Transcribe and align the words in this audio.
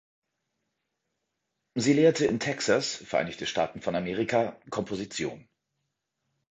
Sie 1.75 1.93
lehrte 1.93 2.25
in 2.25 2.39
Texas, 2.39 2.95
Vereinigte 2.95 3.45
Staaten 3.45 3.81
von 3.81 3.93
Amerika, 3.95 4.59
Komposition. 4.71 5.47